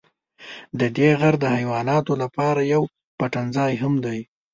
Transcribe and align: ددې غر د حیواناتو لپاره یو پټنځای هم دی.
ددې 0.79 1.09
غر 1.19 1.35
د 1.39 1.45
حیواناتو 1.57 2.13
لپاره 2.23 2.61
یو 2.73 2.83
پټنځای 3.19 3.73
هم 3.81 3.93
دی. 4.05 4.19